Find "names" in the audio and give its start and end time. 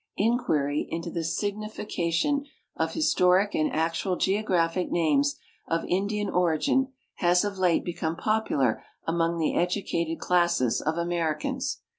4.89-5.35